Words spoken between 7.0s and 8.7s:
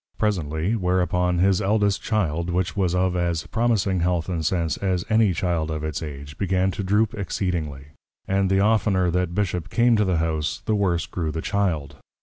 exceedingly; and the